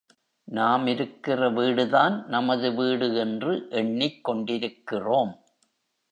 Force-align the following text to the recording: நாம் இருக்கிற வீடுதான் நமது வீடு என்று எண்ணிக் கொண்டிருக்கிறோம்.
நாம் 0.47 0.87
இருக்கிற 0.87 1.49
வீடுதான் 1.49 2.25
நமது 2.27 2.75
வீடு 2.75 3.15
என்று 3.15 3.67
எண்ணிக் 3.69 4.23
கொண்டிருக்கிறோம். 4.23 5.33